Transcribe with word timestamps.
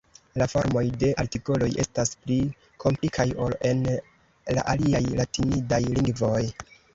La 0.41 0.45
formoj 0.51 0.81
de 1.01 1.09
artikoloj 1.23 1.67
estas 1.83 2.11
pli 2.23 2.37
komplikaj 2.85 3.27
ol 3.49 3.53
en 3.73 3.85
la 4.59 4.65
aliaj 4.75 5.03
latinidaj 5.21 5.81
lingvoj. 6.01 6.43